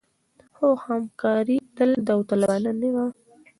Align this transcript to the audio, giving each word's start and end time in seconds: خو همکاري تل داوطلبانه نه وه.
خو 0.55 0.67
همکاري 0.87 1.57
تل 1.75 1.89
داوطلبانه 2.07 2.71
نه 2.81 2.89
وه. 2.95 3.05